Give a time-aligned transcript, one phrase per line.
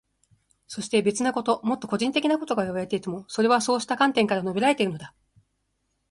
[0.65, 5.13] そして、別なこと、もっと個人的なことがいわれていても、それはそうした観点から述べられているのだ。